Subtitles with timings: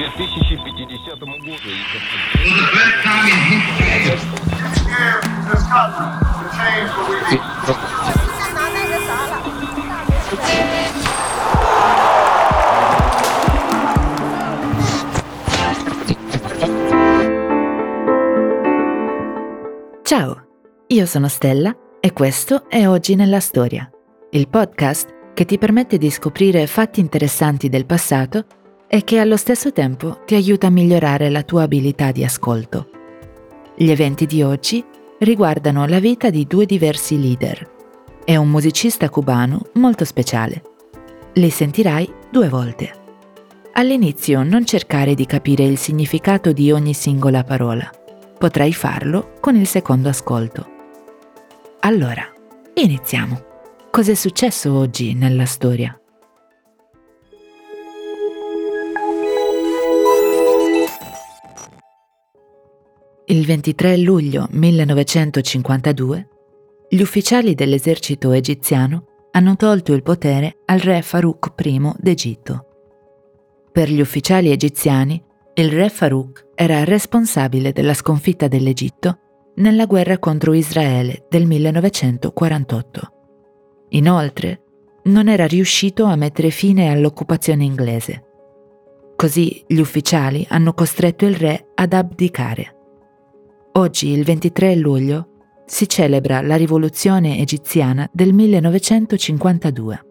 [0.00, 1.66] 2050 году.
[20.02, 20.46] Ciao,
[20.86, 23.90] io sono Stella e questo è Oggi nella Storia,
[24.30, 28.46] il podcast che ti permette di scoprire fatti interessanti del passato
[28.93, 32.89] e che allo stesso tempo ti aiuta a migliorare la tua abilità di ascolto.
[33.73, 34.83] Gli eventi di oggi
[35.19, 37.69] riguardano la vita di due diversi leader
[38.25, 40.61] e un musicista cubano molto speciale.
[41.35, 42.91] Li sentirai due volte.
[43.75, 47.89] All'inizio non cercare di capire il significato di ogni singola parola.
[48.37, 50.67] Potrai farlo con il secondo ascolto.
[51.79, 52.29] Allora,
[52.73, 53.41] iniziamo.
[53.89, 56.00] Cos'è successo oggi nella storia?
[63.31, 66.27] Il 23 luglio 1952
[66.89, 72.65] gli ufficiali dell'esercito egiziano hanno tolto il potere al re Farouk I d'Egitto.
[73.71, 79.19] Per gli ufficiali egiziani, il re Farouk era responsabile della sconfitta dell'Egitto
[79.55, 83.13] nella guerra contro Israele del 1948.
[83.91, 84.61] Inoltre,
[85.03, 88.25] non era riuscito a mettere fine all'occupazione inglese.
[89.15, 92.75] Così gli ufficiali hanno costretto il re ad abdicare.
[93.73, 95.27] Oggi, il 23 luglio,
[95.65, 100.05] si celebra la rivoluzione egiziana del 1952.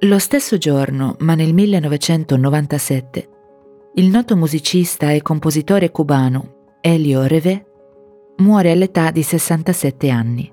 [0.00, 3.28] Lo stesso giorno, ma nel 1997,
[3.96, 7.66] il noto musicista e compositore cubano Elio Revé
[8.36, 10.50] muore all'età di 67 anni.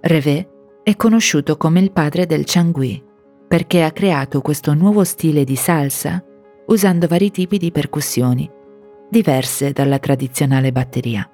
[0.00, 0.51] Revé
[0.82, 3.02] è conosciuto come il padre del Changui
[3.46, 6.24] perché ha creato questo nuovo stile di salsa
[6.66, 8.50] usando vari tipi di percussioni,
[9.10, 11.28] diverse dalla tradizionale batteria.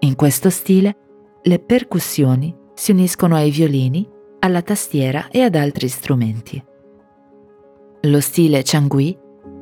[0.00, 0.96] In questo stile,
[1.42, 4.06] le percussioni si uniscono ai violini,
[4.40, 6.62] alla tastiera e ad altri strumenti.
[8.02, 9.16] Lo stile Changui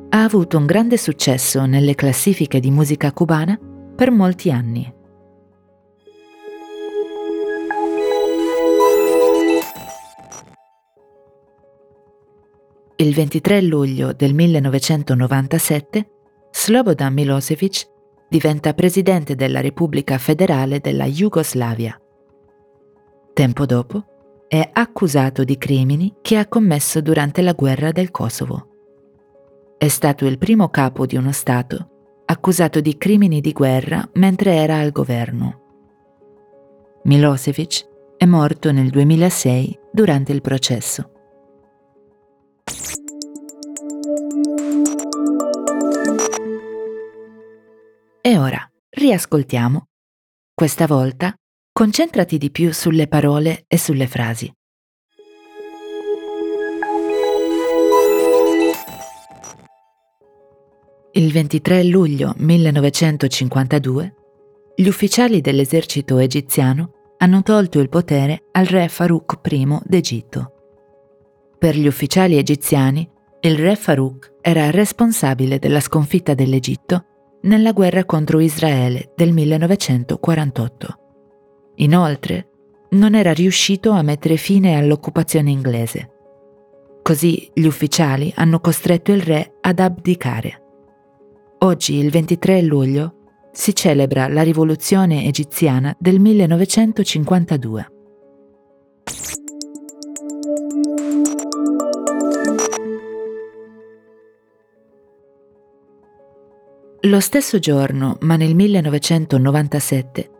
[0.09, 3.57] ha avuto un grande successo nelle classifiche di musica cubana
[3.95, 4.93] per molti anni.
[13.05, 16.09] Il 23 luglio del 1997
[16.49, 17.87] Slobodan Milosevic
[18.27, 22.01] diventa presidente della Repubblica federale della Jugoslavia.
[23.31, 24.05] Tempo dopo
[24.47, 28.69] è accusato di crimini che ha commesso durante la guerra del Kosovo.
[29.77, 31.89] È stato il primo capo di uno Stato
[32.25, 35.61] accusato di crimini di guerra mentre era al governo.
[37.03, 37.85] Milosevic
[38.17, 41.11] è morto nel 2006 durante il processo.
[48.27, 48.59] E ora
[48.89, 49.85] riascoltiamo.
[50.51, 51.31] Questa volta
[51.71, 54.51] concentrati di più sulle parole e sulle frasi.
[61.11, 64.15] Il 23 luglio 1952
[64.75, 70.51] gli ufficiali dell'esercito egiziano hanno tolto il potere al re Farouk I d'Egitto.
[71.59, 73.07] Per gli ufficiali egiziani,
[73.41, 77.05] il re Farouk era responsabile della sconfitta dell'Egitto
[77.45, 80.99] nella guerra contro Israele del 1948.
[81.75, 82.49] Inoltre,
[82.91, 86.09] non era riuscito a mettere fine all'occupazione inglese.
[87.01, 90.61] Così gli ufficiali hanno costretto il re ad abdicare.
[91.59, 93.15] Oggi, il 23 luglio,
[93.51, 97.89] si celebra la rivoluzione egiziana del 1952.
[107.05, 110.31] Lo stesso giorno, ma nel 1997,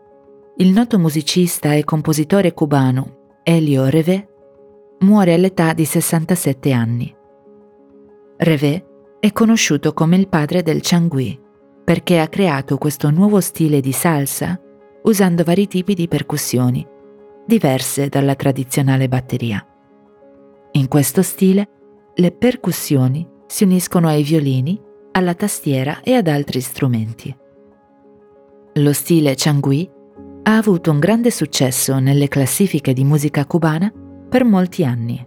[0.56, 4.28] il noto musicista e compositore cubano Elio Revé
[5.00, 7.14] muore all'età di 67 anni.
[8.38, 8.84] Revé
[9.20, 11.40] è conosciuto come il padre del Changui
[11.84, 14.60] perché ha creato questo nuovo stile di salsa
[15.04, 16.84] usando vari tipi di percussioni,
[17.46, 19.64] diverse dalla tradizionale batteria.
[20.72, 21.68] In questo stile,
[22.16, 24.82] le percussioni si uniscono ai violini,
[25.16, 27.34] alla tastiera e ad altri strumenti.
[28.74, 29.90] Lo stile Changui
[30.42, 33.90] ha avuto un grande successo nelle classifiche di musica cubana
[34.28, 35.26] per molti anni.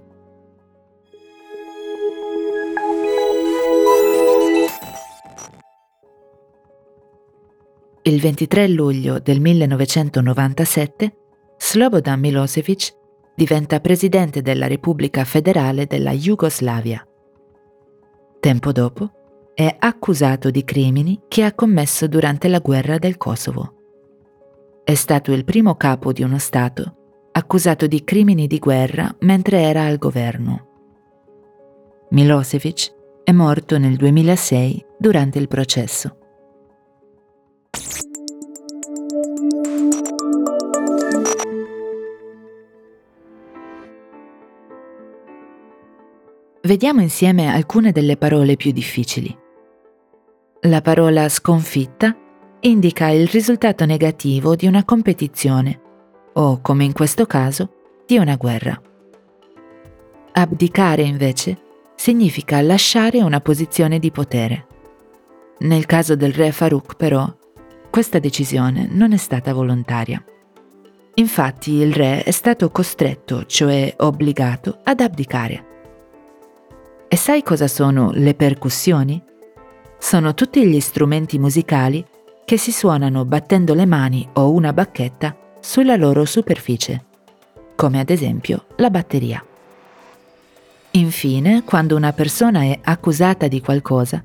[8.04, 11.16] Il 23 luglio del 1997
[11.58, 12.94] Slobodan Milosevic
[13.36, 17.04] diventa presidente della Repubblica federale della Jugoslavia.
[18.40, 19.14] Tempo dopo
[19.60, 23.74] è accusato di crimini che ha commesso durante la guerra del Kosovo.
[24.86, 26.96] È stato il primo capo di uno Stato
[27.34, 30.68] accusato di crimini di guerra mentre era al governo.
[32.12, 32.94] Milosevic
[33.26, 36.18] è morto nel 2006 durante il processo.
[46.62, 49.48] Vediamo insieme alcune delle parole più difficili.
[50.64, 52.14] La parola sconfitta
[52.60, 55.80] indica il risultato negativo di una competizione
[56.34, 57.72] o, come in questo caso,
[58.06, 58.78] di una guerra.
[60.34, 61.58] Abdicare, invece,
[61.96, 64.68] significa lasciare una posizione di potere.
[65.60, 67.34] Nel caso del re Farouk, però,
[67.90, 70.22] questa decisione non è stata volontaria.
[71.14, 75.66] Infatti il re è stato costretto, cioè obbligato, ad abdicare.
[77.08, 79.24] E sai cosa sono le percussioni?
[80.00, 82.04] Sono tutti gli strumenti musicali
[82.46, 87.06] che si suonano battendo le mani o una bacchetta sulla loro superficie,
[87.76, 89.44] come ad esempio la batteria.
[90.92, 94.24] Infine, quando una persona è accusata di qualcosa,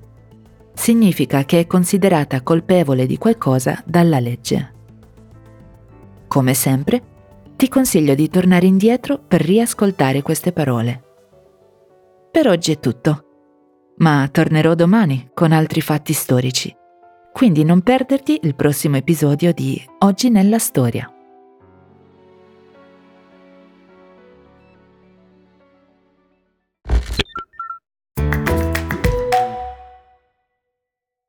[0.72, 4.72] significa che è considerata colpevole di qualcosa dalla legge.
[6.28, 7.02] Come sempre,
[7.56, 11.02] ti consiglio di tornare indietro per riascoltare queste parole.
[12.30, 13.33] Per oggi è tutto,
[13.98, 16.74] ma tornerò domani con altri fatti storici,
[17.32, 21.13] quindi non perderti il prossimo episodio di Oggi nella storia.